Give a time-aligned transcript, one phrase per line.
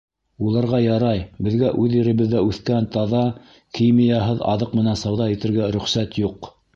[0.43, 3.21] Уларға ярай, беҙгә үҙ еребеҙҙә үҫкән, таҙа,
[3.81, 6.49] химияһыҙ аҙыҡ менән сауҙа итергә рөхсәт юҡ!